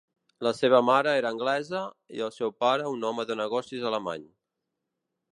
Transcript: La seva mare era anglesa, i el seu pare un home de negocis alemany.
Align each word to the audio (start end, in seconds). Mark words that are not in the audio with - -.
La 0.45 0.51
seva 0.59 0.77
mare 0.85 1.11
era 1.17 1.31
anglesa, 1.35 1.81
i 2.19 2.23
el 2.27 2.33
seu 2.37 2.53
pare 2.65 2.87
un 2.93 3.05
home 3.09 3.25
de 3.33 3.37
negocis 3.43 3.85
alemany. 3.91 4.25